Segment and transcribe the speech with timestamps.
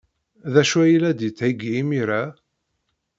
[0.53, 2.23] D acu ay la d-yettheyyi imir-a?